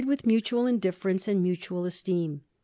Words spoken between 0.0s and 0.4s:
thl